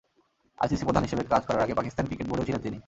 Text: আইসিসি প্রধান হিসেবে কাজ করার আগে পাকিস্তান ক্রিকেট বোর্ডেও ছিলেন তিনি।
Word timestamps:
আইসিসি 0.57 0.83
প্রধান 0.85 1.03
হিসেবে 1.03 1.23
কাজ 1.31 1.41
করার 1.47 1.63
আগে 1.63 1.77
পাকিস্তান 1.79 2.05
ক্রিকেট 2.07 2.27
বোর্ডেও 2.27 2.47
ছিলেন 2.47 2.61
তিনি। 2.61 2.77